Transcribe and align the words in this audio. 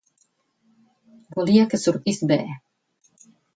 Volia 1.41 1.67
que 1.75 1.81
sortís 1.83 2.25
bé. 2.35 2.41